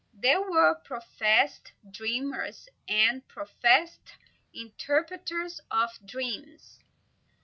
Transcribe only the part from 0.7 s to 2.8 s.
professed dreamers,